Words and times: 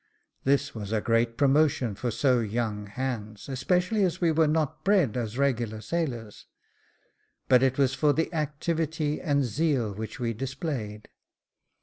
This 0.45 0.73
was 0.73 0.91
great 1.03 1.37
promotion 1.37 1.93
for 1.93 2.09
so 2.09 2.39
young 2.39 2.87
hands, 2.87 3.47
especially 3.47 4.03
as 4.03 4.19
we 4.19 4.31
were 4.31 4.47
not 4.47 4.83
bred 4.83 5.15
as 5.15 5.37
regular 5.37 5.79
sailors; 5.79 6.47
but 7.47 7.61
it 7.61 7.77
was 7.77 7.93
for 7.93 8.11
the 8.11 8.33
activity 8.33 9.21
and 9.21 9.43
zeal 9.45 9.93
which 9.93 10.19
we 10.19 10.33
displayed. 10.33 11.07